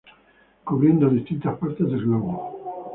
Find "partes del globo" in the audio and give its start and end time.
1.59-2.57